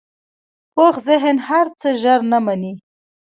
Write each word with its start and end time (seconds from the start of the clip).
پوخ 0.73 0.95
ذهن 1.09 1.37
هر 1.47 1.67
څه 1.79 1.89
ژر 2.01 2.19
نه 2.31 2.39
منې 2.45 2.73